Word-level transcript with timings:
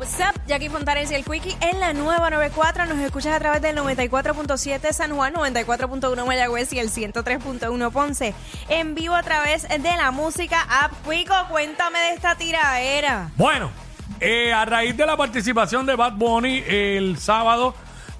What's 0.00 0.18
up, 0.18 0.40
Jackie 0.46 0.70
Fontanes 0.70 1.10
y 1.10 1.14
el 1.14 1.26
Quickie 1.26 1.54
en 1.60 1.78
la 1.78 1.92
nueva 1.92 2.30
94. 2.30 2.86
Nos 2.86 2.96
escuchas 3.00 3.34
a 3.34 3.38
través 3.38 3.60
del 3.60 3.76
94.7 3.76 4.94
San 4.94 5.14
Juan, 5.14 5.34
94.1 5.34 6.26
Mayagüez 6.26 6.72
y 6.72 6.78
el 6.78 6.90
103.1 6.90 7.90
Ponce. 7.90 8.34
En 8.70 8.94
vivo 8.94 9.14
a 9.14 9.22
través 9.22 9.68
de 9.68 9.96
la 9.98 10.10
música 10.10 10.66
App 10.70 10.92
Quico. 11.06 11.34
Cuéntame 11.50 11.98
de 11.98 12.10
esta 12.14 12.34
tiraera. 12.34 13.28
Bueno, 13.36 13.70
eh, 14.20 14.54
a 14.54 14.64
raíz 14.64 14.96
de 14.96 15.04
la 15.04 15.18
participación 15.18 15.84
de 15.84 15.96
Bad 15.96 16.14
Bunny 16.14 16.64
el 16.66 17.18
sábado, 17.18 17.74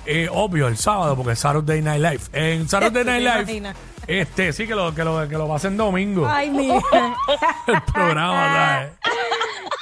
eh, 0.05 0.29
obvio, 0.31 0.69
el 0.69 0.77
sábado, 0.77 1.17
porque 1.17 1.33
es 1.33 1.39
Saturday 1.39 1.81
Night 1.81 2.03
Live. 2.03 2.21
En 2.35 2.69
Saturday 2.69 3.05
Night 3.23 3.47
¿Te 3.47 3.55
Live, 3.55 3.75
este, 4.07 4.53
sí, 4.53 4.67
que 4.67 4.75
lo, 4.75 4.95
que 4.95 5.05
lo, 5.05 5.29
que 5.29 5.39
lo 5.39 5.55
hacen 5.55 5.77
domingo. 5.77 6.29
Ay, 6.29 6.51
mira. 6.51 6.81
El 7.67 7.81
programa, 7.83 8.55
¿sabes? 8.55 8.93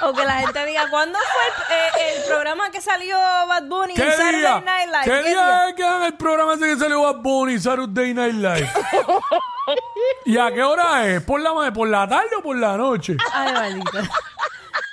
O 0.01 0.13
que 0.13 0.25
la 0.25 0.41
gente 0.41 0.67
diga, 0.67 0.89
¿cuándo 0.91 1.19
fue 1.19 1.77
el, 1.77 2.11
eh, 2.11 2.15
el 2.17 2.25
programa 2.25 2.71
que 2.71 2.81
salió 2.81 3.17
Bad 3.19 3.65
Bunny 3.65 3.95
¿Qué 3.95 4.03
en 4.05 4.11
Saturday 4.13 4.41
día? 4.41 4.61
Night 4.65 4.87
Live? 4.89 5.05
¿Qué 5.05 5.29
día 5.29 5.69
es 5.69 5.75
que 5.75 5.85
hagan 5.85 6.03
el 6.05 6.15
programa 6.15 6.55
ese 6.55 6.67
que 6.67 6.77
salió 6.77 7.03
Bad 7.03 7.17
Bunny, 7.17 7.59
Saturday 7.59 8.15
Night 8.15 8.35
Live? 8.35 8.71
¿Y 10.25 10.39
a 10.39 10.53
qué 10.53 10.63
hora 10.63 11.07
es? 11.07 11.23
¿Por 11.23 11.41
la, 11.41 11.73
¿Por 11.73 11.89
la 11.89 12.09
tarde 12.09 12.37
o 12.39 12.43
por 12.43 12.57
la 12.57 12.77
noche? 12.77 13.17
Ay, 13.33 13.53
maldito. 13.53 13.99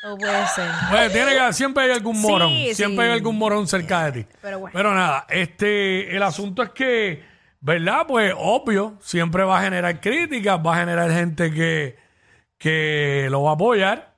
No 0.03 0.17
puede 0.17 0.47
ser. 0.47 0.69
Pues 0.91 1.11
tiene 1.13 1.31
que 1.35 1.53
siempre 1.53 1.83
hay 1.85 1.91
algún 1.91 2.21
morón, 2.21 2.49
Sí, 2.49 2.75
siempre 2.75 3.05
sí. 3.05 3.11
hay 3.11 3.17
algún 3.17 3.37
morón 3.37 3.67
cerca 3.67 4.05
de 4.05 4.23
ti. 4.23 4.27
Pero 4.41 4.59
bueno. 4.59 4.93
nada, 4.93 5.25
este, 5.29 6.15
el 6.15 6.21
asunto 6.21 6.61
es 6.61 6.69
que, 6.71 7.25
¿verdad? 7.59 8.05
Pues 8.07 8.33
obvio, 8.37 8.97
siempre 9.01 9.43
va 9.43 9.59
a 9.59 9.63
generar 9.63 9.99
críticas, 9.99 10.59
va 10.63 10.75
a 10.75 10.79
generar 10.79 11.09
gente 11.11 11.51
que, 11.51 11.97
que 12.59 13.27
lo 13.31 13.43
va 13.43 13.51
a 13.51 13.53
apoyar. 13.55 14.14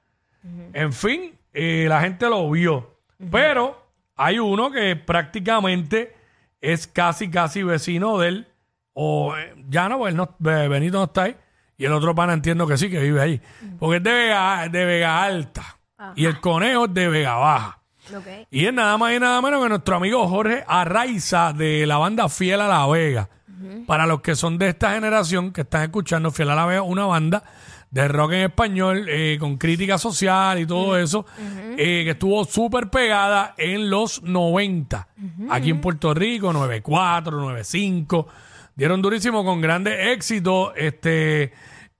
En 0.73 0.93
fin, 0.93 1.33
eh, 1.53 1.85
la 1.89 2.01
gente 2.01 2.27
lo 2.29 2.49
vio. 2.49 2.95
Pero 3.31 3.85
hay 4.15 4.39
uno 4.39 4.71
que 4.71 4.95
prácticamente 4.95 6.15
es 6.61 6.87
casi, 6.87 7.29
casi 7.29 7.63
vecino 7.63 8.17
de 8.19 8.27
él. 8.29 8.47
O 8.93 9.35
eh, 9.37 9.53
ya 9.69 9.89
no, 9.89 9.99
pues 9.99 10.11
él 10.11 10.17
no, 10.17 10.35
Be- 10.39 10.67
Benito 10.67 10.97
no 10.97 11.05
está 11.05 11.23
ahí. 11.23 11.35
Y 11.77 11.85
el 11.85 11.93
otro 11.93 12.15
pana 12.15 12.33
entiendo 12.33 12.65
que 12.65 12.77
sí, 12.77 12.89
que 12.89 12.99
vive 12.99 13.21
ahí. 13.21 13.41
Porque 13.77 13.97
es 13.97 14.03
de 14.03 14.11
Vega, 14.11 14.67
de 14.69 14.85
Vega 14.85 15.23
Alta. 15.23 15.77
Y 16.15 16.25
el 16.25 16.39
conejo 16.39 16.85
es 16.85 16.93
de 16.93 17.07
Vega 17.07 17.35
Baja. 17.35 17.79
Ok. 18.15 18.47
Y 18.49 18.65
es 18.65 18.73
nada 18.73 18.97
más 18.97 19.13
y 19.13 19.19
nada 19.19 19.41
menos 19.41 19.61
que 19.61 19.69
nuestro 19.69 19.95
amigo 19.97 20.27
Jorge 20.27 20.63
Arraiza 20.67 21.53
de 21.53 21.85
la 21.85 21.97
banda 21.97 22.29
Fiel 22.29 22.61
a 22.61 22.67
la 22.67 22.87
Vega. 22.87 23.29
Para 23.87 24.05
los 24.05 24.21
que 24.21 24.35
son 24.35 24.57
de 24.59 24.69
esta 24.69 24.93
generación 24.93 25.51
que 25.51 25.61
están 25.61 25.81
escuchando 25.83 26.31
Fiel 26.31 26.51
a 26.51 26.55
la 26.55 26.65
Vega, 26.67 26.81
una 26.83 27.05
banda 27.05 27.43
de 27.89 28.07
rock 28.07 28.33
en 28.33 28.41
español 28.41 29.07
eh, 29.09 29.37
con 29.39 29.57
crítica 29.57 29.97
social 29.97 30.59
y 30.59 30.65
todo 30.65 30.97
eso, 30.97 31.25
eh, 31.77 32.03
que 32.03 32.11
estuvo 32.11 32.43
súper 32.45 32.89
pegada 32.89 33.55
en 33.57 33.89
los 33.89 34.21
90. 34.23 35.07
Aquí 35.49 35.69
en 35.69 35.81
Puerto 35.81 36.13
Rico, 36.13 36.51
94, 36.51 37.37
95. 37.39 38.27
Dieron 38.75 39.01
durísimo 39.01 39.43
con 39.43 39.61
grandes 39.61 40.07
éxitos. 40.07 40.73
Este, 40.75 41.53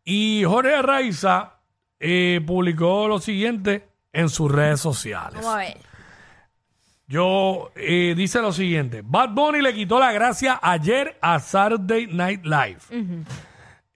y 0.04 0.44
Jorge 0.44 0.76
Arraiza 0.76 1.58
eh, 2.00 2.42
publicó 2.46 3.08
lo 3.08 3.20
siguiente 3.20 3.88
en 4.14 4.30
sus 4.30 4.52
redes 4.52 4.80
sociales. 4.80 5.42
Vamos 5.42 5.56
a 5.56 5.58
ver. 5.58 5.78
Yo 7.08 7.72
eh, 7.76 8.14
dice 8.16 8.42
lo 8.42 8.52
siguiente: 8.52 9.02
Bad 9.04 9.30
Bunny 9.30 9.62
le 9.62 9.74
quitó 9.74 10.00
la 10.00 10.12
gracia 10.12 10.60
ayer 10.62 11.18
a 11.22 11.40
Saturday 11.40 12.08
Night 12.08 12.46
Live. 12.46 12.80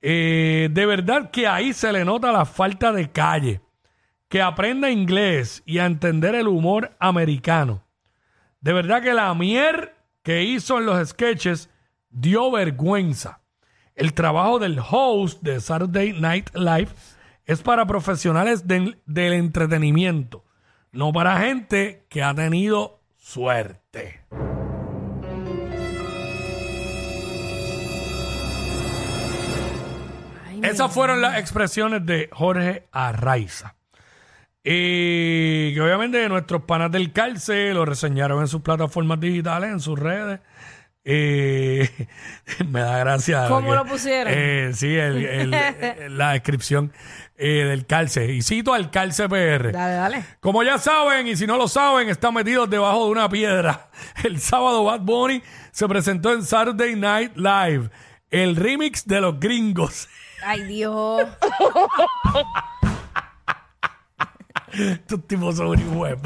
Eh, 0.01 0.69
de 0.71 0.85
verdad 0.85 1.29
que 1.31 1.47
ahí 1.47 1.73
se 1.73 1.91
le 1.91 2.03
nota 2.05 2.31
la 2.31 2.45
falta 2.45 2.91
de 2.91 3.11
calle. 3.11 3.61
Que 4.27 4.41
aprenda 4.41 4.89
inglés 4.89 5.61
y 5.65 5.79
a 5.79 5.85
entender 5.85 6.35
el 6.35 6.47
humor 6.47 6.95
americano. 6.99 7.83
De 8.61 8.73
verdad 8.73 9.01
que 9.01 9.13
la 9.13 9.33
mier 9.33 9.95
que 10.23 10.43
hizo 10.43 10.77
en 10.77 10.85
los 10.85 11.09
sketches 11.09 11.69
dio 12.09 12.49
vergüenza. 12.51 13.41
El 13.95 14.13
trabajo 14.13 14.57
del 14.59 14.79
host 14.79 15.41
de 15.43 15.59
Saturday 15.59 16.13
Night 16.13 16.49
Live 16.55 16.89
es 17.45 17.61
para 17.61 17.85
profesionales 17.85 18.67
del- 18.67 19.01
del 19.05 19.33
entretenimiento, 19.33 20.45
no 20.91 21.11
para 21.11 21.39
gente 21.39 22.05
que 22.09 22.23
ha 22.23 22.33
tenido 22.33 23.01
suerte. 23.17 24.21
Esas 30.63 30.93
fueron 30.93 31.21
las 31.21 31.37
expresiones 31.37 32.05
de 32.05 32.29
Jorge 32.31 32.87
Arraiza. 32.91 33.75
Y 34.63 35.73
que 35.73 35.81
obviamente 35.81 36.27
nuestros 36.29 36.63
panas 36.63 36.91
del 36.91 37.11
calce 37.11 37.73
lo 37.73 37.83
reseñaron 37.85 38.41
en 38.41 38.47
sus 38.47 38.61
plataformas 38.61 39.19
digitales, 39.19 39.71
en 39.71 39.79
sus 39.79 39.97
redes. 39.97 40.39
Eh, 41.03 41.89
me 42.69 42.81
da 42.81 42.99
gracia. 42.99 43.47
¿Cómo 43.47 43.73
lo 43.73 43.85
pusieron? 43.85 44.31
eh, 44.35 44.71
sí, 44.75 44.95
el- 44.95 45.25
el- 45.25 45.53
el- 45.53 46.17
la 46.17 46.33
descripción 46.33 46.93
eh, 47.37 47.65
del 47.65 47.87
calce. 47.87 48.31
Y 48.31 48.43
cito 48.43 48.73
al 48.75 48.91
calce 48.91 49.27
PR. 49.27 49.71
Dale, 49.71 49.93
dale. 49.95 50.23
Como 50.39 50.61
ya 50.61 50.77
saben, 50.77 51.25
y 51.27 51.35
si 51.35 51.47
no 51.47 51.57
lo 51.57 51.67
saben, 51.67 52.07
están 52.09 52.35
metidos 52.35 52.69
debajo 52.69 53.05
de 53.05 53.11
una 53.11 53.27
piedra. 53.29 53.89
El 54.23 54.39
sábado 54.39 54.83
Bad 54.83 54.99
Bunny 55.01 55.41
se 55.71 55.87
presentó 55.87 56.33
en 56.33 56.43
Saturday 56.43 56.95
Night 56.95 57.35
Live, 57.35 57.89
el 58.31 58.55
remix 58.55 59.05
de 59.05 59.21
los 59.21 59.39
gringos. 59.39 60.09
Ay, 60.43 60.63
Dios. 60.63 61.27
Estos 64.73 65.27
tipos 65.27 65.57
son 65.57 65.67
un 65.67 65.97
huevo. 65.97 66.21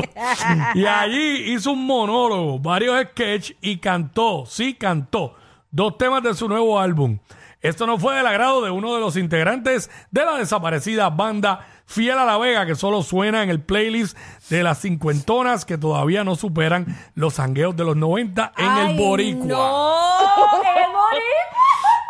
y 0.76 0.86
allí 0.86 1.54
hizo 1.54 1.72
un 1.72 1.86
monólogo, 1.86 2.60
varios 2.60 3.02
sketches 3.10 3.58
y 3.60 3.78
cantó, 3.78 4.46
sí 4.46 4.76
cantó, 4.76 5.36
dos 5.72 5.98
temas 5.98 6.22
de 6.22 6.36
su 6.36 6.48
nuevo 6.48 6.80
álbum. 6.80 7.18
Esto 7.62 7.88
no 7.88 7.98
fue 7.98 8.16
del 8.16 8.28
agrado 8.28 8.62
de 8.62 8.70
uno 8.70 8.94
de 8.94 9.00
los 9.02 9.18
integrantes 9.18 9.90
de 10.12 10.24
la 10.24 10.38
desaparecida 10.38 11.10
banda 11.10 11.66
Fiel 11.88 12.18
a 12.18 12.26
la 12.26 12.38
Vega, 12.38 12.66
que 12.68 12.76
solo 12.76 13.02
suena 13.02 13.42
en 13.42 13.50
el 13.50 13.62
playlist 13.62 14.16
de 14.50 14.62
las 14.62 14.82
cincuentonas 14.82 15.66
que 15.66 15.80
todavía 15.80 16.24
no 16.24 16.36
superan 16.36 16.86
los 17.16 17.36
sangueos 17.36 17.76
de 17.76 17.84
los 17.84 17.96
90 17.96 18.54
en 18.58 18.72
el 18.72 18.98
Boricua. 18.98 19.46
No, 19.48 20.36
en 20.62 20.68
el 20.68 20.84
Boricua. 20.84 20.85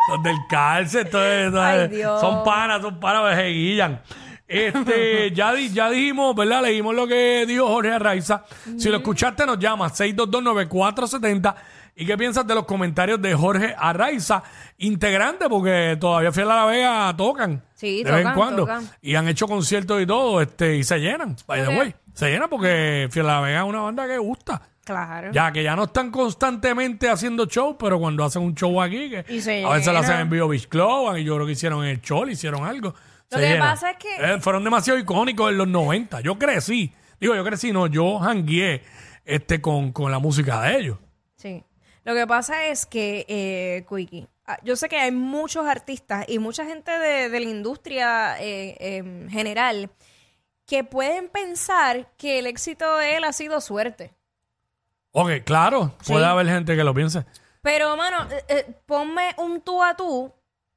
Los 0.08 0.22
del 0.22 0.36
cárcel, 0.48 1.08
todo 1.10 1.24
eso, 1.26 1.60
Ay, 1.62 1.80
eh, 1.80 1.88
Dios. 1.88 2.20
son 2.20 2.44
panas, 2.44 2.80
son 2.82 3.00
panas, 3.00 3.36
se 3.36 3.46
guillan. 3.48 4.00
Este, 4.48 5.30
ya, 5.34 5.52
di- 5.52 5.70
ya 5.72 5.90
dijimos, 5.90 6.34
¿verdad? 6.36 6.62
Leímos 6.62 6.94
lo 6.94 7.06
que 7.08 7.44
dijo 7.46 7.66
Jorge 7.66 7.92
Arraiza. 7.92 8.44
Si 8.78 8.88
lo 8.88 8.98
escuchaste, 8.98 9.44
nos 9.46 9.58
llama 9.58 9.88
6229470. 9.90 11.54
¿Y 11.98 12.04
qué 12.04 12.16
piensas 12.18 12.46
de 12.46 12.54
los 12.54 12.66
comentarios 12.66 13.20
de 13.22 13.34
Jorge 13.34 13.74
Arraiza, 13.76 14.42
integrante? 14.78 15.48
Porque 15.48 15.96
todavía 15.98 16.30
Fiel 16.30 16.50
a 16.50 16.56
la 16.56 16.66
Vega 16.66 17.14
tocan. 17.16 17.62
Sí, 17.74 18.04
de 18.04 18.10
vez 18.10 18.18
en 18.18 18.22
tocan, 18.24 18.34
cuando. 18.36 18.62
tocan. 18.62 18.88
Y 19.00 19.14
han 19.14 19.26
hecho 19.28 19.48
conciertos 19.48 20.02
y 20.02 20.06
todo, 20.06 20.40
este, 20.42 20.76
y 20.76 20.84
se 20.84 20.98
llenan. 20.98 21.36
By 21.46 21.64
the 21.64 21.68
way. 21.78 21.94
Se 22.12 22.30
llenan 22.30 22.48
porque 22.50 23.08
Fiel 23.10 23.28
a 23.30 23.34
la 23.36 23.40
Vega 23.40 23.60
es 23.62 23.66
una 23.66 23.80
banda 23.80 24.06
que 24.06 24.18
gusta. 24.18 24.60
Claro. 24.86 25.32
Ya 25.32 25.50
que 25.50 25.64
ya 25.64 25.74
no 25.74 25.84
están 25.84 26.12
constantemente 26.12 27.10
haciendo 27.10 27.46
show, 27.46 27.76
pero 27.76 27.98
cuando 27.98 28.22
hacen 28.24 28.40
un 28.42 28.54
show 28.54 28.80
aquí, 28.80 29.10
que 29.10 29.24
Y 29.28 29.40
se 29.40 29.64
a 29.64 29.70
veces 29.70 29.86
lo 29.88 29.94
llena. 29.94 29.98
hacen 30.00 30.20
en 30.20 30.30
Bio 30.30 30.46
Beach 30.46 30.68
Club, 30.68 31.16
y 31.16 31.24
yo 31.24 31.34
creo 31.34 31.44
que 31.46 31.52
hicieron 31.52 31.84
el 31.84 32.00
show, 32.00 32.24
hicieron 32.28 32.64
algo. 32.64 32.94
Lo 33.30 33.38
se 33.38 33.44
que 33.44 33.50
llena. 33.54 33.64
pasa 33.72 33.90
es 33.90 33.96
que- 33.96 34.14
Eh, 34.34 34.40
fueron 34.40 34.62
demasiado 34.62 34.96
icónicos 34.98 35.50
en 35.50 35.58
los 35.58 35.66
90. 35.66 36.20
Yo 36.20 36.38
crecí. 36.38 36.92
Digo, 37.20 37.34
yo 37.34 37.44
crecí, 37.44 37.72
no, 37.72 37.88
yo 37.88 38.20
jangueé 38.20 38.82
este, 39.24 39.60
con, 39.60 39.90
con 39.90 40.12
la 40.12 40.20
música 40.20 40.60
de 40.62 40.76
ellos. 40.78 40.98
Sí. 41.34 41.64
Lo 42.04 42.14
que 42.14 42.24
pasa 42.28 42.66
es 42.66 42.86
que, 42.86 43.26
eh, 43.28 43.84
Quickie, 43.88 44.28
ah, 44.46 44.56
yo 44.62 44.76
sé 44.76 44.88
que 44.88 44.96
hay 45.00 45.10
muchos 45.10 45.66
artistas 45.66 46.24
y 46.28 46.38
mucha 46.38 46.64
gente 46.64 46.92
de, 46.96 47.28
de 47.28 47.40
la 47.40 47.46
industria 47.48 48.36
eh, 48.40 48.76
em, 48.78 49.28
general 49.28 49.90
que 50.64 50.84
pueden 50.84 51.28
pensar 51.28 52.08
que 52.16 52.38
el 52.38 52.46
éxito 52.46 52.96
de 52.98 53.16
él 53.16 53.24
ha 53.24 53.32
sido 53.32 53.60
suerte. 53.60 54.12
Ok, 55.18 55.30
claro, 55.44 55.92
Sí. 56.02 56.12
puede 56.12 56.26
haber 56.26 56.46
gente 56.46 56.76
que 56.76 56.84
lo 56.84 56.92
piense. 56.92 57.24
Pero, 57.62 57.96
mano, 57.96 58.30
eh, 58.30 58.44
eh, 58.48 58.76
ponme 58.84 59.34
un 59.38 59.62
tú 59.62 59.82
a 59.82 59.96
tú 59.96 60.30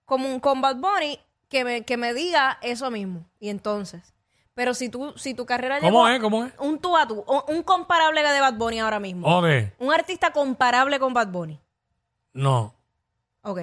como 0.06 0.30
un 0.30 0.40
con 0.40 0.62
Bad 0.62 0.78
Bunny 0.78 1.20
que 1.50 1.66
me, 1.66 1.84
que 1.84 1.98
me 1.98 2.14
diga 2.14 2.58
eso 2.62 2.90
mismo. 2.90 3.26
Y 3.40 3.50
entonces. 3.50 4.14
Pero 4.54 4.74
si 4.74 4.88
tú, 4.90 5.14
si 5.18 5.34
tu 5.34 5.46
carrera 5.46 5.80
¿Cómo 5.82 6.08
es? 6.08 6.20
¿Cómo 6.22 6.46
es? 6.46 6.54
Un 6.60 6.80
tú 6.80 6.96
a 6.96 7.06
tú, 7.08 7.22
o- 7.28 7.46
un 7.50 7.64
comparable 7.64 8.22
de 8.24 8.40
Bad 8.40 8.54
Bunny 8.56 8.80
ahora 8.80 9.00
mismo. 9.00 9.28
Ok, 9.28 9.46
Un 9.80 9.94
artista 9.94 10.32
comparable 10.32 11.00
con 11.00 11.14
Bad 11.14 11.28
Bunny. 11.28 11.60
no. 12.34 12.74
Ok. 13.42 13.60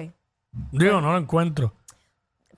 Digo, 0.71 1.01
no 1.01 1.11
lo 1.11 1.17
encuentro. 1.19 1.73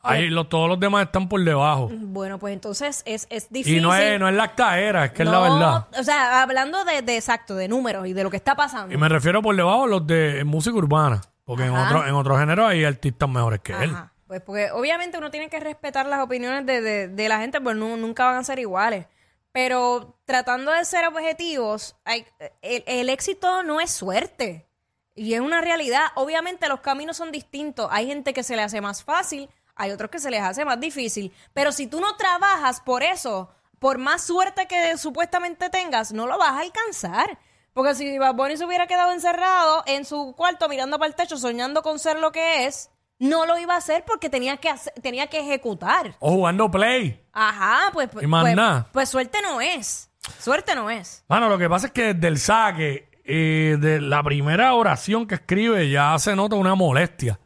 Ahí 0.01 0.29
los, 0.29 0.47
todos 0.47 0.69
los 0.69 0.79
demás 0.79 1.05
están 1.07 1.27
por 1.27 1.43
debajo. 1.43 1.89
Bueno, 1.91 2.39
pues 2.39 2.53
entonces 2.53 3.03
es, 3.05 3.27
es 3.29 3.49
difícil. 3.49 3.79
Y 3.79 3.81
no 3.81 3.93
es, 3.93 4.19
no 4.19 4.29
es 4.29 4.35
la 4.35 4.43
actaera, 4.43 5.05
es 5.05 5.11
que 5.11 5.23
es 5.23 5.29
la 5.29 5.39
verdad. 5.39 5.87
O 5.99 6.03
sea, 6.03 6.41
hablando 6.41 6.85
de, 6.85 7.01
de 7.01 7.17
exacto, 7.17 7.55
de 7.55 7.67
números 7.67 8.07
y 8.07 8.13
de 8.13 8.23
lo 8.23 8.29
que 8.29 8.37
está 8.37 8.55
pasando. 8.55 8.93
Y 8.93 8.97
me 8.97 9.09
refiero 9.09 9.41
por 9.41 9.55
debajo 9.55 9.83
a 9.83 9.87
los 9.87 10.07
de 10.07 10.43
música 10.45 10.75
urbana. 10.75 11.21
Porque 11.43 11.63
en 11.65 11.75
otro, 11.75 12.05
en 12.05 12.13
otro 12.13 12.37
género 12.37 12.67
hay 12.67 12.85
artistas 12.85 13.27
mejores 13.27 13.59
que 13.61 13.73
él. 13.73 13.89
Ajá. 13.89 14.13
Pues 14.27 14.41
porque 14.41 14.69
obviamente 14.71 15.17
uno 15.17 15.31
tiene 15.31 15.49
que 15.49 15.59
respetar 15.59 16.05
las 16.05 16.19
opiniones 16.21 16.63
de, 16.65 16.81
de- 16.81 17.07
de 17.07 17.27
la 17.29 17.39
gente, 17.39 17.59
pues 17.59 17.75
nu- 17.75 17.97
nunca 17.97 18.25
van 18.25 18.37
a 18.37 18.43
ser 18.43 18.59
iguales. 18.59 19.07
Pero 19.51 20.15
tratando 20.25 20.71
de 20.71 20.85
ser 20.85 21.07
objetivos, 21.07 21.95
hay- 22.05 22.25
el, 22.61 22.83
el 22.85 23.09
éxito 23.09 23.63
no 23.63 23.81
es 23.81 23.89
suerte. 23.91 24.67
Y 25.15 25.33
es 25.33 25.41
una 25.41 25.59
realidad. 25.61 26.03
Obviamente 26.15 26.67
los 26.69 26.79
caminos 26.81 27.17
son 27.17 27.31
distintos. 27.31 27.87
Hay 27.91 28.07
gente 28.07 28.31
que 28.33 28.43
se 28.43 28.55
le 28.55 28.61
hace 28.61 28.79
más 28.79 29.03
fácil, 29.03 29.49
hay 29.79 29.89
otros 29.91 30.11
que 30.11 30.19
se 30.19 30.29
les 30.29 30.41
hace 30.41 30.63
más 30.65 30.79
difícil. 30.79 31.33
Pero 31.53 31.71
si 31.71 31.87
tú 31.87 31.99
no 31.99 32.15
trabajas 32.17 32.81
por 32.81 33.01
eso, 33.01 33.49
por 33.79 33.97
más 33.97 34.21
suerte 34.21 34.67
que 34.67 34.97
supuestamente 34.97 35.69
tengas, 35.69 36.11
no 36.13 36.27
lo 36.27 36.37
vas 36.37 36.51
a 36.51 36.59
alcanzar. 36.59 37.39
Porque 37.73 37.95
si 37.95 38.17
Bad 38.19 38.35
Bunny 38.35 38.57
se 38.57 38.65
hubiera 38.65 38.87
quedado 38.87 39.11
encerrado 39.13 39.83
en 39.85 40.05
su 40.05 40.33
cuarto 40.35 40.67
mirando 40.69 40.99
para 40.99 41.07
el 41.09 41.15
techo, 41.15 41.37
soñando 41.37 41.81
con 41.81 41.97
ser 41.97 42.19
lo 42.19 42.31
que 42.31 42.65
es, 42.65 42.89
no 43.19 43.45
lo 43.45 43.57
iba 43.57 43.73
a 43.75 43.77
hacer 43.77 44.03
porque 44.05 44.29
tenía 44.29 44.57
que, 44.57 44.69
hacer- 44.69 44.93
tenía 45.01 45.27
que 45.27 45.39
ejecutar. 45.39 46.15
O 46.19 46.31
jugando 46.31 46.69
play. 46.69 47.23
Ajá, 47.31 47.89
pues, 47.93 48.09
pues, 48.11 48.23
Y 48.23 48.27
más 48.27 48.43
pues- 48.43 48.55
nada. 48.55 48.87
pues 48.91 49.09
suerte 49.09 49.39
no 49.41 49.61
es. 49.61 50.09
Suerte 50.39 50.75
no 50.75 50.89
es. 50.89 51.23
Mano, 51.29 51.47
lo 51.47 51.57
que 51.57 51.69
pasa 51.69 51.87
es 51.87 51.93
que 51.93 52.13
desde 52.13 52.27
el 52.27 52.37
saque, 52.39 53.09
eh, 53.23 53.77
de 53.79 54.01
la 54.01 54.23
primera 54.23 54.73
oración 54.73 55.27
que 55.27 55.35
escribe, 55.35 55.89
ya 55.89 56.17
se 56.19 56.35
nota 56.35 56.55
una 56.55 56.75
molestia. 56.75 57.39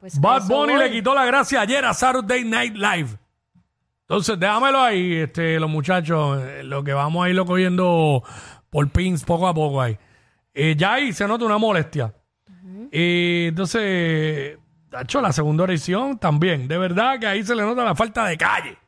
Pues 0.00 0.20
Bad 0.20 0.46
Bunny 0.46 0.74
voy. 0.74 0.84
le 0.84 0.90
quitó 0.90 1.14
la 1.14 1.24
gracia 1.26 1.60
ayer 1.60 1.84
a 1.84 1.92
Saturday 1.92 2.44
Night 2.44 2.74
Live. 2.74 3.18
Entonces, 4.02 4.38
déjamelo 4.38 4.80
ahí, 4.80 5.16
este, 5.16 5.60
los 5.60 5.68
muchachos, 5.68 6.42
eh, 6.42 6.62
lo 6.62 6.82
que 6.82 6.92
vamos 6.92 7.26
a 7.26 7.28
irlo 7.28 7.44
cogiendo 7.44 8.22
por 8.70 8.88
pins 8.90 9.24
poco 9.24 9.48
a 9.48 9.54
poco 9.54 9.82
ahí. 9.82 9.98
Eh, 10.54 10.74
ya 10.76 10.94
ahí 10.94 11.12
se 11.12 11.26
nota 11.28 11.44
una 11.44 11.58
molestia. 11.58 12.14
Y 12.90 13.48
entonces, 13.48 14.56
hecho 14.98 15.20
la 15.20 15.32
segunda 15.32 15.64
oración 15.64 16.18
también. 16.18 16.68
De 16.68 16.78
verdad 16.78 17.18
que 17.18 17.26
ahí 17.26 17.42
se 17.44 17.54
le 17.54 17.62
nota 17.62 17.84
la 17.84 17.94
falta 17.94 18.24
de 18.24 18.38
calle. 18.38 18.78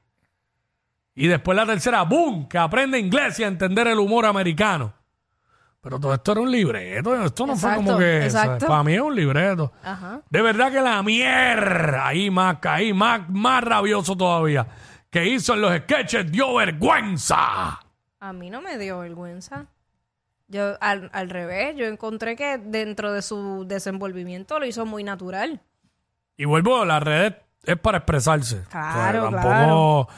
Y 1.14 1.26
después 1.26 1.54
la 1.54 1.66
tercera, 1.66 2.02
¡boom! 2.02 2.48
Que 2.48 2.56
aprende 2.56 2.98
inglés 2.98 3.38
y 3.40 3.44
a 3.44 3.48
entender 3.48 3.86
el 3.88 3.98
humor 3.98 4.24
americano. 4.24 4.94
Pero 5.82 5.98
todo 5.98 6.12
esto 6.12 6.32
era 6.32 6.40
un 6.42 6.50
libreto. 6.50 7.14
Esto 7.24 7.46
no 7.46 7.56
fue 7.56 7.70
Exacto, 7.70 7.84
como 7.86 7.98
que. 7.98 8.24
exacto. 8.24 8.66
Para 8.66 8.82
mí 8.82 8.94
es 8.94 9.00
un 9.00 9.14
libreto. 9.16 9.72
Ajá. 9.82 10.20
De 10.28 10.42
verdad 10.42 10.70
que 10.70 10.80
la 10.80 11.02
mierda, 11.02 12.06
ahí 12.06 12.30
más, 12.30 12.58
ahí 12.64 12.92
más, 12.92 13.28
más 13.30 13.64
rabioso 13.64 14.14
todavía, 14.16 14.66
que 15.08 15.26
hizo 15.26 15.54
en 15.54 15.62
los 15.62 15.74
sketches 15.78 16.30
dio 16.30 16.54
vergüenza. 16.56 17.80
A 18.20 18.32
mí 18.34 18.50
no 18.50 18.60
me 18.60 18.76
dio 18.76 18.98
vergüenza. 18.98 19.66
Yo, 20.48 20.76
al, 20.80 21.08
al 21.14 21.30
revés, 21.30 21.76
yo 21.76 21.86
encontré 21.86 22.36
que 22.36 22.58
dentro 22.58 23.12
de 23.12 23.22
su 23.22 23.64
desenvolvimiento 23.66 24.58
lo 24.58 24.66
hizo 24.66 24.84
muy 24.84 25.02
natural. 25.04 25.60
Y 26.36 26.44
vuelvo, 26.44 26.84
las 26.84 27.02
redes 27.02 27.34
es 27.64 27.78
para 27.78 27.98
expresarse. 27.98 28.64
Claro, 28.70 29.22
tampoco, 29.30 29.42
claro. 29.42 30.08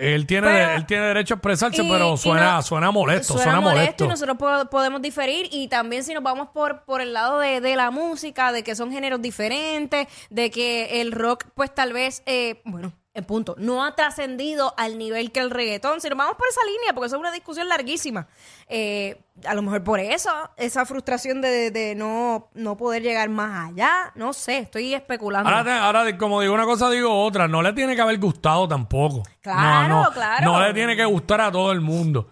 Él 0.00 0.26
tiene, 0.26 0.46
Pero- 0.48 0.70
él 0.72 0.86
tiene 0.86 1.06
derecho 1.06 1.34
a 1.34 1.36
expresarse, 1.36 1.82
Y- 1.82 1.90
pero 1.90 2.16
suena, 2.16 2.54
no- 2.54 2.62
suena 2.62 2.90
molesto, 2.90 3.34
suena, 3.34 3.42
Suena 3.44 3.60
molesto 3.60 3.80
molesto. 3.80 4.04
y 4.04 4.08
nosotros 4.08 4.36
po- 4.38 4.70
podemos 4.70 5.02
diferir 5.02 5.46
y 5.52 5.68
también 5.68 6.02
si 6.04 6.14
nos 6.14 6.22
vamos 6.22 6.48
por, 6.54 6.84
por 6.84 7.00
el 7.02 7.12
lado 7.12 7.38
de, 7.38 7.60
de 7.60 7.76
la 7.76 7.90
música, 7.90 8.50
de 8.52 8.62
que 8.62 8.74
son 8.74 8.90
géneros 8.92 9.20
diferentes, 9.20 10.06
de 10.30 10.50
que 10.50 11.00
el 11.02 11.12
rock 11.12 11.44
pues 11.54 11.74
tal 11.74 11.92
vez, 11.92 12.22
eh, 12.26 12.62
bueno, 12.64 12.92
en 13.09 13.09
punto, 13.24 13.54
no 13.58 13.84
ha 13.84 13.94
trascendido 13.94 14.74
al 14.76 14.98
nivel 14.98 15.32
que 15.32 15.40
el 15.40 15.50
reggaetón. 15.50 16.00
Si 16.00 16.08
nos 16.08 16.18
vamos 16.18 16.36
por 16.36 16.46
esa 16.48 16.60
línea, 16.66 16.92
porque 16.94 17.06
eso 17.08 17.16
es 17.16 17.20
una 17.20 17.32
discusión 17.32 17.68
larguísima, 17.68 18.26
eh, 18.68 19.20
a 19.46 19.54
lo 19.54 19.62
mejor 19.62 19.82
por 19.84 20.00
eso, 20.00 20.30
esa 20.56 20.84
frustración 20.86 21.40
de, 21.40 21.70
de 21.70 21.94
no, 21.94 22.48
no 22.54 22.76
poder 22.76 23.02
llegar 23.02 23.28
más 23.30 23.70
allá, 23.70 24.12
no 24.14 24.32
sé, 24.32 24.58
estoy 24.58 24.92
especulando. 24.94 25.48
Ahora, 25.48 25.64
te- 25.64 25.70
ahora, 25.70 26.18
como 26.18 26.40
digo 26.40 26.52
una 26.54 26.64
cosa, 26.64 26.90
digo 26.90 27.24
otra. 27.24 27.48
No 27.48 27.62
le 27.62 27.72
tiene 27.72 27.94
que 27.96 28.02
haber 28.02 28.18
gustado 28.18 28.68
tampoco. 28.68 29.22
Claro, 29.40 29.88
no, 29.88 30.04
no, 30.04 30.10
claro. 30.12 30.44
No 30.52 30.60
le 30.66 30.74
tiene 30.74 30.94
que 30.96 31.04
gustar 31.04 31.40
a 31.40 31.50
todo 31.52 31.72
el 31.72 31.80
mundo. 31.80 32.30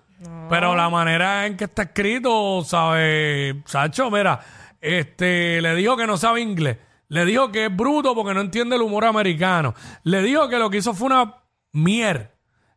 Pero 0.50 0.74
la 0.74 0.88
manera 0.88 1.46
en 1.46 1.56
que 1.56 1.64
está 1.64 1.82
escrito, 1.82 2.64
¿sabes? 2.64 3.54
Sacho, 3.66 4.10
mira, 4.10 4.40
este, 4.80 5.60
le 5.60 5.74
dijo 5.74 5.96
que 5.96 6.06
no 6.06 6.16
sabe 6.16 6.40
inglés. 6.40 6.78
Le 7.08 7.24
dijo 7.24 7.50
que 7.50 7.66
es 7.66 7.76
bruto 7.76 8.14
porque 8.14 8.34
no 8.34 8.40
entiende 8.40 8.76
el 8.76 8.82
humor 8.82 9.04
americano. 9.04 9.74
Le 10.04 10.22
dijo 10.22 10.48
que 10.48 10.58
lo 10.58 10.70
que 10.70 10.78
hizo 10.78 10.94
fue 10.94 11.06
una 11.06 11.36
mier 11.72 12.34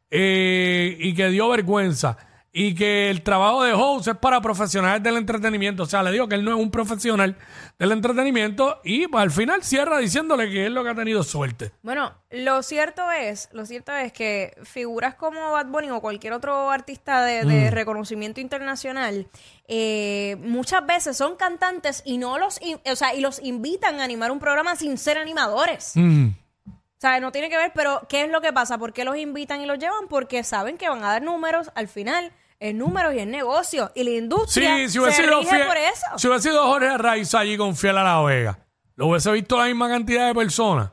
eh, 0.10 0.98
y 1.00 1.14
que 1.14 1.30
dio 1.30 1.50
vergüenza. 1.50 2.18
Y 2.54 2.76
que 2.76 3.10
el 3.10 3.22
trabajo 3.24 3.64
de 3.64 3.72
host 3.72 4.10
es 4.10 4.18
para 4.18 4.42
profesionales 4.42 5.02
del 5.02 5.16
entretenimiento. 5.16 5.84
O 5.84 5.86
sea, 5.86 6.04
le 6.04 6.12
digo 6.12 6.28
que 6.28 6.36
él 6.36 6.44
no 6.44 6.52
es 6.52 6.58
un 6.58 6.70
profesional 6.70 7.38
del 7.80 7.92
entretenimiento 7.94 8.82
y 8.84 9.08
pues, 9.08 9.24
al 9.24 9.32
final 9.32 9.64
cierra 9.64 9.98
diciéndole 10.00 10.50
que 10.50 10.66
es 10.66 10.72
lo 10.72 10.84
que 10.84 10.90
ha 10.90 10.96
tenido 10.96 11.24
suerte. 11.24 11.72
Bueno, 11.82 12.14
lo 12.30 12.62
cierto 12.62 13.10
es, 13.10 13.48
lo 13.54 13.66
cierto 13.66 13.94
es 13.96 14.12
que 14.12 14.54
figuras 14.64 15.16
como 15.16 15.52
Bad 15.54 15.68
Bunny 15.68 15.92
o 15.92 16.02
cualquier 16.02 16.34
otro 16.34 16.70
artista 16.72 17.24
de, 17.24 17.46
de 17.46 17.72
reconocimiento 17.72 18.42
internacional, 18.42 19.30
eh, 19.70 20.36
muchas 20.42 20.86
veces 20.86 21.16
son 21.16 21.38
cantantes 21.38 22.02
y 22.06 22.18
no 22.18 22.38
los, 22.38 22.62
in- 22.62 22.82
o 22.86 22.96
sea, 22.98 23.16
y 23.16 23.22
los 23.22 23.42
invitan 23.42 24.02
a 24.02 24.04
animar 24.04 24.30
un 24.30 24.40
programa 24.40 24.76
sin 24.76 24.98
ser 24.98 25.18
animadores. 25.18 25.94
Mm. 25.96 26.28
O 26.68 27.02
sea, 27.02 27.20
no 27.22 27.32
tiene 27.32 27.50
que 27.50 27.56
ver, 27.58 27.72
pero 27.74 28.06
¿qué 28.10 28.26
es 28.26 28.30
lo 28.30 28.42
que 28.42 28.52
pasa? 28.52 28.78
¿Por 28.78 28.92
qué 28.92 29.06
los 29.06 29.16
invitan 29.16 29.62
y 29.62 29.66
los 29.66 29.80
llevan? 29.80 30.08
Porque 30.10 30.44
saben 30.44 30.78
que 30.78 30.90
van 30.90 31.04
a 31.04 31.08
dar 31.14 31.22
números 31.24 31.72
al 31.76 31.88
final. 31.88 32.32
Es 32.62 32.76
números 32.76 33.14
y 33.16 33.18
es 33.20 33.26
negocio. 33.28 33.92
Y 33.96 34.04
la 34.04 34.12
Sí, 34.12 34.18
industria 34.18 34.88
si 34.88 35.00
hubiese 35.00 35.18
se 35.18 35.24
sido 35.24 35.40
rige 35.40 35.50
fiel, 35.50 35.68
por 35.68 35.78
eso. 35.78 36.06
si 36.18 36.28
hubiese 36.28 36.50
sido 36.50 36.64
Jorge 36.68 36.88
Arraiza 36.90 37.40
allí 37.40 37.58
con 37.58 37.76
Fiel 37.76 37.98
a 37.98 38.04
la 38.04 38.22
Vega, 38.22 38.60
lo 38.96 39.08
hubiese 39.08 39.32
visto 39.32 39.58
la 39.58 39.66
misma 39.66 39.90
cantidad 39.90 40.28
de 40.28 40.36
personas. 40.36 40.92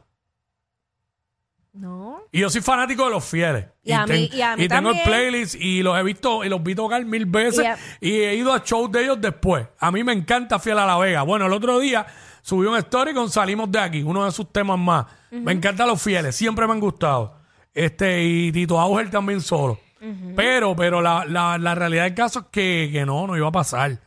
No. 1.73 2.23
Y 2.33 2.41
yo 2.41 2.51
soy 2.51 2.61
fanático 2.61 3.05
de 3.05 3.11
los 3.11 3.25
fieles. 3.25 3.67
Y 3.85 3.93
a 3.93 4.07
mí- 4.07 4.31
y 4.33 4.41
a 4.41 4.57
mí 4.57 4.67
tengo 4.67 4.91
el 4.91 4.97
también. 4.97 5.05
playlist 5.05 5.55
y 5.57 5.83
los 5.83 5.99
he 5.99 6.03
visto 6.03 6.43
y 6.45 6.49
los 6.49 6.63
vi 6.63 6.75
tocar 6.75 7.05
mil 7.05 7.27
veces 7.27 7.63
Y 7.65 7.67
a- 7.67 7.79
y 8.01 8.13
he 8.25 8.35
ido 8.35 8.53
a 8.53 8.63
shows 8.65 8.91
de 8.91 9.05
ellos 9.05 9.21
después. 9.21 9.67
A 9.79 9.91
mí 9.91 10.03
me 10.03 10.13
encanta 10.13 10.59
Fiel 10.59 10.79
a 10.79 10.87
la 10.87 10.97
Vega. 10.99 11.23
Bueno, 11.23 11.47
el 11.47 11.53
otro 11.53 11.79
día 11.79 12.07
subí 12.43 12.67
un 12.67 12.77
story 12.79 13.15
con 13.15 13.31
Salimos 13.31 13.71
de 13.71 13.79
aquí, 13.79 14.03
uno 14.03 14.25
de 14.25 14.33
sus 14.33 14.51
temas 14.53 14.79
más. 14.79 15.07
Me 15.31 15.53
encantan 15.53 15.87
los 15.87 16.01
fieles, 16.03 16.35
siempre 16.35 16.67
me 16.67 16.73
han 16.73 16.81
gustado. 16.81 17.37
Este, 17.75 18.25
y 18.25 18.51
Tito 18.53 18.81
Auger 18.81 19.11
también 19.11 19.41
solo. 19.41 19.79
Pero, 20.37 20.77
pero 20.77 21.01
la, 21.01 21.25
la, 21.25 21.59
la 21.59 21.75
realidad 21.75 22.05
del 22.05 22.15
caso 22.15 22.41
es 22.41 22.47
que, 22.51 22.89
que 22.93 23.05
no, 23.07 23.27
no 23.27 23.37
iba 23.37 23.49
a 23.49 23.53
pasar. 23.53 23.99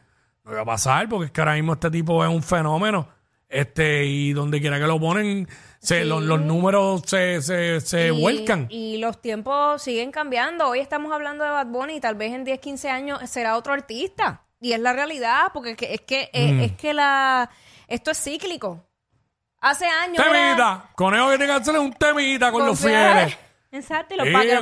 No 0.44 0.52
iba 0.52 0.62
a 0.62 0.66
pasar 0.66 1.08
porque 1.10 1.26
es 1.26 1.32
que 1.32 1.42
ahora 1.42 1.54
mismo 1.54 1.74
este 1.74 1.92
tipo 1.92 2.24
es 2.24 2.30
un 2.30 2.42
fenómeno. 2.44 3.08
Este, 3.50 4.06
y 4.06 4.32
donde 4.32 4.62
quiera 4.62 4.80
que 4.80 4.88
lo 4.88 4.98
ponen, 5.00 5.46
se, 5.80 6.02
Sí. 6.04 6.08
los, 6.08 6.24
los 6.24 6.40
números 6.40 7.02
se, 7.06 7.42
se, 7.42 7.82
se 7.82 8.08
Y- 8.08 8.22
vuelcan. 8.22 8.68
Y 8.70 8.98
los 8.98 9.22
tiempos 9.22 9.82
siguen 9.82 10.12
cambiando. 10.12 10.70
Hoy 10.70 10.80
estamos 10.80 11.12
hablando 11.12 11.44
de 11.44 11.50
Bad 11.50 11.68
Bunny 11.68 11.96
y 11.96 12.00
tal 12.00 12.16
vez 12.16 12.32
en 12.34 12.46
10, 12.46 12.60
15 12.60 12.90
años 12.90 13.20
será 13.30 13.58
otro 13.58 13.74
artista. 13.74 14.44
Y 14.62 14.72
es 14.72 14.80
la 14.80 14.94
realidad, 14.94 15.48
porque 15.54 15.72
es 15.72 15.78
que, 15.78 15.94
es 15.94 16.02
que, 16.02 16.30
eh, 16.32 16.54
Mm. 16.54 16.60
es 16.62 16.72
que 16.74 16.94
la, 16.94 17.50
esto 17.88 18.12
es 18.12 18.24
cíclico. 18.24 18.86
Hace 19.60 19.86
años. 19.86 20.24
era- 20.26 20.32
Temita. 20.32 20.90
Conejo 20.96 21.28
que 21.38 21.44
hacer 21.52 21.76
es 21.76 21.82
un 21.82 21.94
temita 21.94 22.52
con, 22.52 22.66
los 22.66 22.80
Confiar- 22.80 23.16
fieles. 23.26 23.38
Exacto, 23.74 24.14
y 24.16 24.18
los 24.18 24.28
Sí, 24.28 24.34
para 24.34 24.46
que 24.46 24.56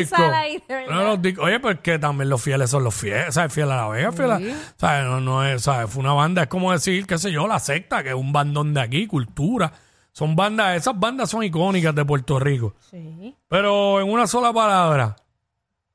los 0.00 0.08
sala 0.08 0.38
ahí, 0.38 0.58
de 0.58 0.62
Uno 0.74 0.76
de 0.78 0.86
verdad. 0.86 1.06
los 1.06 1.22
discos. 1.22 1.44
Oye, 1.46 1.58
pues 1.60 1.80
que 1.80 1.98
también 1.98 2.28
los 2.30 2.40
fieles 2.42 2.70
son 2.70 2.84
los 2.84 2.94
fieles. 2.94 3.34
¿Sabes? 3.34 3.52
Fiel 3.52 3.70
a 3.72 3.76
la 3.76 3.88
Vega, 3.88 4.12
fiel 4.12 4.30
a- 4.30 4.40
¿sabes? 4.76 5.04
No, 5.04 5.20
no 5.20 5.44
es, 5.44 5.62
¿sabes? 5.62 5.90
Fue 5.90 6.00
una 6.00 6.12
banda, 6.12 6.42
es 6.42 6.48
como 6.48 6.70
decir, 6.72 7.04
qué 7.06 7.18
sé 7.18 7.32
yo, 7.32 7.48
la 7.48 7.58
secta, 7.58 8.02
que 8.04 8.10
es 8.10 8.14
un 8.14 8.32
bandón 8.32 8.72
de 8.72 8.80
aquí, 8.80 9.06
cultura. 9.08 9.72
Son 10.12 10.36
bandas, 10.36 10.76
esas 10.76 10.98
bandas 10.98 11.28
son 11.30 11.42
icónicas 11.42 11.92
de 11.94 12.04
Puerto 12.04 12.38
Rico. 12.38 12.74
Sí. 12.90 13.34
Pero 13.48 14.00
en 14.00 14.08
una 14.08 14.26
sola 14.28 14.52
palabra, 14.52 15.16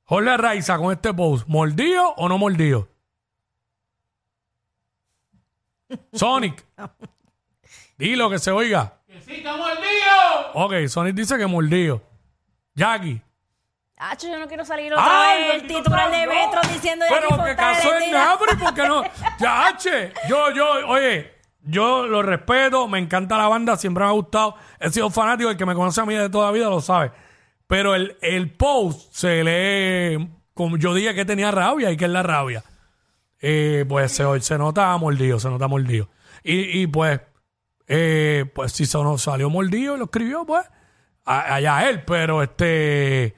Jorge 0.04 0.36
Raiza 0.38 0.78
con 0.78 0.92
este 0.92 1.14
post, 1.14 1.48
¿mordido 1.48 2.14
o 2.18 2.28
no 2.28 2.38
mordido? 2.38 2.90
Sonic. 6.14 6.66
Dilo 7.98 8.30
que 8.30 8.40
se 8.40 8.52
oiga. 8.52 8.94
Que 9.08 9.22
sí, 9.22 9.36
está 9.36 9.56
mordido. 9.56 10.52
Ok, 10.54 10.88
Sonic 10.88 11.16
dice 11.16 11.38
que 11.38 11.46
mordido. 11.48 12.02
Jackie. 12.78 13.22
Hacho, 13.98 14.28
yo 14.28 14.38
no 14.38 14.48
quiero 14.48 14.64
salir 14.64 14.94
otra 14.94 15.06
vez 15.34 15.46
el 15.56 15.62
bendito 15.62 15.80
titular 15.80 16.12
de 16.12 16.28
Metro 16.28 16.62
diciendo 16.72 17.04
Pero 17.10 17.22
Jackie 17.22 17.34
que 17.44 17.48
Fontana 17.48 17.74
caso 17.74 17.90
le 17.90 17.98
en 17.98 18.04
tira. 18.06 18.20
nada, 18.20 18.38
pero 18.40 18.54
¿y 18.54 18.64
por 18.64 18.74
qué 18.76 18.88
no? 18.88 19.04
Ya, 19.40 19.68
H, 19.68 20.14
yo, 20.30 20.52
yo, 20.52 20.88
oye, 20.88 21.34
yo 21.64 22.06
lo 22.06 22.22
respeto, 22.22 22.88
me 22.88 23.00
encanta 23.00 23.36
la 23.38 23.48
banda, 23.48 23.76
siempre 23.76 24.04
me 24.04 24.10
ha 24.12 24.14
gustado. 24.14 24.56
He 24.80 24.92
sido 24.92 25.10
fanático, 25.10 25.50
el 25.50 25.58
que 25.58 25.66
me 25.66 25.74
conoce 25.74 26.00
a 26.00 26.06
mí 26.06 26.14
de 26.14 26.30
toda 26.30 26.46
la 26.46 26.52
vida 26.52 26.70
lo 26.70 26.80
sabe. 26.80 27.12
Pero 27.66 27.96
el, 27.96 28.16
el 28.22 28.52
post 28.52 29.12
se 29.14 29.44
lee, 29.44 30.30
como 30.54 30.78
yo 30.78 30.94
dije 30.94 31.16
que 31.16 31.26
tenía 31.26 31.50
rabia 31.50 31.90
y 31.92 31.98
que 31.98 32.06
es 32.06 32.12
la 32.12 32.22
rabia. 32.22 32.64
Eh, 33.40 33.84
pues 33.90 34.12
se, 34.12 34.42
se 34.42 34.58
nota 34.60 34.96
mordido, 34.98 35.40
se 35.40 35.50
nota 35.50 35.68
mordido. 35.68 36.08
Y, 36.44 36.82
y 36.82 36.88
pues, 36.88 37.20
eh, 37.88 38.46
pues 38.54 38.72
si 38.74 38.86
se 38.86 39.00
nos 39.00 39.24
salió 39.24 39.50
mordido 39.50 39.96
y 39.96 39.98
lo 39.98 40.06
escribió, 40.06 40.46
pues, 40.46 40.64
a- 41.28 41.56
allá 41.56 41.78
a 41.78 41.90
él, 41.90 42.04
pero 42.06 42.42
este. 42.44 43.36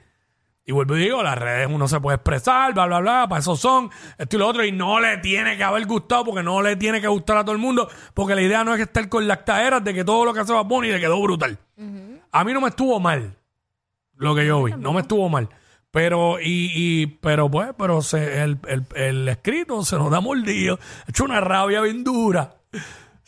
Y 0.64 0.72
vuelvo 0.72 0.96
y 0.96 1.00
digo, 1.00 1.20
las 1.22 1.36
redes 1.36 1.66
uno 1.68 1.88
se 1.88 1.98
puede 1.98 2.14
expresar, 2.16 2.72
bla, 2.74 2.86
bla, 2.86 3.00
bla, 3.00 3.26
para 3.28 3.40
eso 3.40 3.56
son, 3.56 3.90
esto 4.18 4.36
y 4.36 4.38
lo 4.38 4.46
otro, 4.46 4.64
y 4.64 4.70
no 4.70 5.00
le 5.00 5.16
tiene 5.18 5.56
que 5.56 5.64
haber 5.64 5.84
gustado 5.86 6.26
porque 6.26 6.44
no 6.44 6.62
le 6.62 6.76
tiene 6.76 7.00
que 7.00 7.08
gustar 7.08 7.38
a 7.38 7.42
todo 7.44 7.52
el 7.52 7.58
mundo, 7.60 7.88
porque 8.14 8.36
la 8.36 8.42
idea 8.42 8.62
no 8.62 8.72
es 8.74 8.80
estar 8.80 9.08
con 9.08 9.26
las 9.26 9.44
taderas 9.44 9.82
de 9.82 9.92
que 9.94 10.04
todo 10.04 10.24
lo 10.24 10.32
que 10.32 10.40
hace 10.40 10.52
Bad 10.52 10.66
Bunny 10.66 10.88
le 10.92 11.00
quedó 11.00 11.20
brutal. 11.20 11.58
A 12.30 12.44
mí 12.44 12.52
no 12.52 12.60
me 12.60 12.68
estuvo 12.68 13.00
mal 13.00 13.34
lo 14.16 14.34
que 14.36 14.46
yo 14.46 14.62
vi, 14.62 14.72
no 14.78 14.92
me 14.92 15.00
estuvo 15.00 15.28
mal. 15.28 15.48
Pero, 15.90 16.38
y, 16.40 16.70
y 16.72 17.06
pero 17.08 17.50
pues, 17.50 17.70
pero 17.76 18.00
se, 18.00 18.40
el, 18.42 18.58
el, 18.68 18.84
el 18.94 19.28
escrito 19.28 19.82
se 19.82 19.96
nos 19.96 20.08
da 20.12 20.20
mordido, 20.20 20.78
ha 21.04 21.10
hecho 21.10 21.24
una 21.24 21.40
rabia 21.40 21.80
bien 21.80 22.04
dura. 22.04 22.54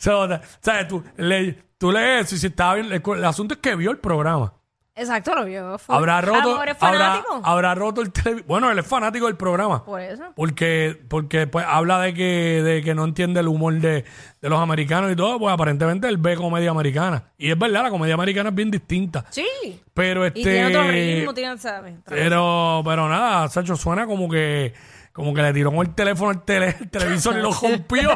Nota- 0.05 0.41
¿sabes? 0.61 0.87
Tú, 0.87 1.03
le- 1.17 1.57
tú 1.77 1.91
lees 1.91 2.25
eso 2.25 2.35
y 2.35 2.37
si 2.39 2.47
estaba 2.47 2.75
bien, 2.75 2.91
el, 2.91 3.01
el 3.05 3.25
asunto 3.25 3.53
es 3.55 3.59
que 3.59 3.75
vio 3.75 3.91
el 3.91 3.97
programa. 3.97 4.53
Exacto, 4.95 5.33
lo 5.33 5.43
vio. 5.45 5.79
Fue- 5.79 5.95
Habrá 5.95 6.21
roto, 6.21 6.51
Amor, 6.53 6.69
¿es 6.69 6.77
habrá, 6.79 6.99
fanático? 6.99 7.41
habrá 7.43 7.73
roto 7.73 8.01
el 8.01 8.11
televisor. 8.11 8.45
Bueno, 8.45 8.69
él 8.69 8.77
es 8.77 8.85
fanático 8.85 9.25
del 9.25 9.35
programa. 9.35 9.83
Por 9.83 9.99
eso. 9.99 10.21
Porque, 10.35 11.01
porque 11.09 11.47
pues 11.47 11.65
habla 11.67 11.99
de 11.99 12.13
que, 12.13 12.61
de 12.63 12.83
que 12.83 12.93
no 12.93 13.03
entiende 13.03 13.39
el 13.39 13.47
humor 13.47 13.73
de, 13.79 14.05
de 14.39 14.49
los 14.49 14.59
americanos 14.59 15.11
y 15.11 15.15
todo, 15.15 15.39
pues 15.39 15.51
aparentemente 15.51 16.07
él 16.07 16.17
ve 16.17 16.35
comedia 16.35 16.69
americana. 16.69 17.31
Y 17.39 17.49
es 17.49 17.57
verdad, 17.57 17.81
la 17.81 17.89
comedia 17.89 18.13
americana 18.13 18.49
es 18.49 18.55
bien 18.55 18.69
distinta. 18.69 19.25
Sí. 19.31 19.81
Pero 19.95 20.27
este. 20.27 20.41
Y 20.41 20.43
tiene 20.43 20.67
otro 20.67 20.83
ritmo, 20.87 21.33
tiene, 21.33 21.57
¿sabes? 21.57 21.95
Pero, 22.05 22.83
pero 22.85 23.09
nada, 23.09 23.47
Sacho, 23.49 23.75
suena 23.75 24.05
como 24.05 24.29
que, 24.29 24.75
como 25.11 25.33
que 25.33 25.41
le 25.41 25.53
tiró 25.53 25.81
el 25.81 25.95
teléfono 25.95 26.29
al 26.29 26.45
tele- 26.45 26.75
el 26.79 26.89
televisor 26.91 27.35
y 27.39 27.41
lo 27.41 27.51
rompió. 27.59 28.15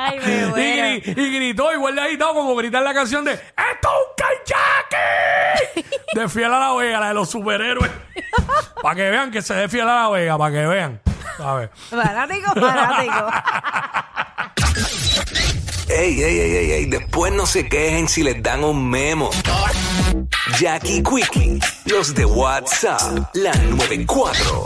Ay, 0.00 0.20
me 0.20 0.32
y, 0.36 0.42
gri- 1.02 1.02
y 1.18 1.34
gritó, 1.34 1.72
igual 1.72 1.96
de 1.96 2.02
agitado, 2.02 2.32
como 2.34 2.54
gritar 2.54 2.82
la 2.84 2.94
canción 2.94 3.24
de 3.24 3.32
¡Esto 3.32 3.48
es 3.56 3.84
un 3.84 4.14
kayak! 4.16 5.86
de 6.14 6.28
Fiel 6.28 6.52
a 6.54 6.58
la 6.60 6.72
Vega, 6.74 7.00
la 7.00 7.08
de 7.08 7.14
los 7.14 7.28
superhéroes. 7.28 7.90
para 8.80 8.94
que 8.94 9.10
vean 9.10 9.32
que 9.32 9.42
se 9.42 9.54
de 9.54 9.68
Fiel 9.68 9.88
a 9.88 10.02
la 10.04 10.08
Vega, 10.10 10.38
para 10.38 10.54
que 10.54 10.66
vean. 10.66 11.00
¿Sabes? 11.36 11.70
Fanático, 11.90 12.52
fanático. 12.54 13.26
Ey, 15.88 16.22
ey, 16.22 16.38
ey, 16.38 16.56
ey, 16.56 16.72
ey, 16.72 16.86
después 16.86 17.32
no 17.32 17.44
se 17.46 17.68
quejen 17.68 18.08
si 18.08 18.22
les 18.22 18.40
dan 18.40 18.62
un 18.62 18.88
memo. 18.88 19.30
Jackie 20.60 21.02
Quickie, 21.02 21.58
los 21.86 22.14
de 22.14 22.24
WhatsApp, 22.24 23.00
la 23.34 23.52
94. 23.52 24.64